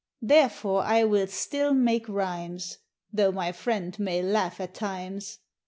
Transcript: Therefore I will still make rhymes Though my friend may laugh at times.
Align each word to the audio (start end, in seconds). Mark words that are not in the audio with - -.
Therefore 0.23 0.81
I 0.81 1.03
will 1.03 1.27
still 1.27 1.75
make 1.75 2.09
rhymes 2.09 2.79
Though 3.13 3.31
my 3.31 3.51
friend 3.51 3.99
may 3.99 4.23
laugh 4.23 4.59
at 4.59 4.73
times. 4.73 5.37